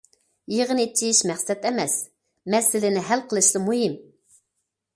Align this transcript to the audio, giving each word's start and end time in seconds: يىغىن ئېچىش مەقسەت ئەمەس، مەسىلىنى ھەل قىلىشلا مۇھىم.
يىغىن 0.53 0.79
ئېچىش 0.83 1.19
مەقسەت 1.31 1.67
ئەمەس، 1.69 1.97
مەسىلىنى 2.55 3.05
ھەل 3.11 3.25
قىلىشلا 3.35 3.65
مۇھىم. 3.69 3.95